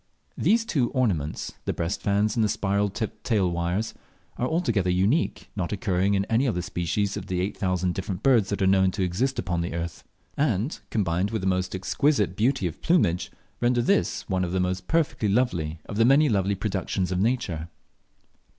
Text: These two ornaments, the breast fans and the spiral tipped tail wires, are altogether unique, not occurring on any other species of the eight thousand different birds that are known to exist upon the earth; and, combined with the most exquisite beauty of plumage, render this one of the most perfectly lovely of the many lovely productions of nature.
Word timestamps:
These 0.35 0.65
two 0.65 0.89
ornaments, 0.93 1.51
the 1.65 1.73
breast 1.73 2.01
fans 2.01 2.35
and 2.35 2.43
the 2.43 2.49
spiral 2.49 2.89
tipped 2.89 3.23
tail 3.23 3.51
wires, 3.51 3.93
are 4.35 4.47
altogether 4.47 4.89
unique, 4.89 5.51
not 5.55 5.71
occurring 5.71 6.15
on 6.15 6.25
any 6.25 6.47
other 6.47 6.63
species 6.63 7.17
of 7.17 7.27
the 7.27 7.39
eight 7.39 7.55
thousand 7.55 7.93
different 7.93 8.23
birds 8.23 8.49
that 8.49 8.63
are 8.63 8.65
known 8.65 8.89
to 8.93 9.03
exist 9.03 9.37
upon 9.37 9.61
the 9.61 9.75
earth; 9.75 10.03
and, 10.35 10.79
combined 10.89 11.29
with 11.29 11.41
the 11.41 11.47
most 11.47 11.75
exquisite 11.75 12.35
beauty 12.35 12.65
of 12.65 12.81
plumage, 12.81 13.29
render 13.59 13.83
this 13.83 14.27
one 14.27 14.43
of 14.43 14.53
the 14.53 14.59
most 14.59 14.87
perfectly 14.87 15.29
lovely 15.29 15.77
of 15.85 15.97
the 15.97 16.03
many 16.03 16.27
lovely 16.29 16.55
productions 16.55 17.11
of 17.11 17.19
nature. 17.19 17.69